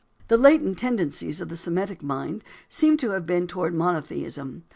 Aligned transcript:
The 0.29 0.37
latent 0.37 0.79
tendencies 0.79 1.41
of 1.41 1.49
the 1.49 1.55
Semitic 1.55 2.01
mind 2.01 2.43
seem 2.67 2.97
to 2.97 3.11
have 3.11 3.27
been 3.27 3.45
towards 3.45 3.75
monotheism. 3.77 4.63